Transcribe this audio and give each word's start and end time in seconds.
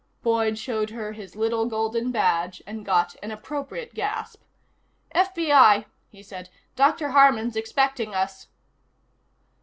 Boyd 0.23 0.57
showed 0.57 0.89
her 0.89 1.11
his 1.13 1.35
little 1.35 1.67
golden 1.67 2.11
badge, 2.11 2.63
and 2.65 2.83
got 2.83 3.15
an 3.21 3.29
appropriate 3.29 3.93
gasp. 3.93 4.41
"FBI," 5.13 5.85
he 6.09 6.23
said. 6.23 6.49
"Dr. 6.75 7.09
Harman's 7.11 7.55
expecting 7.55 8.15
us." 8.15 8.47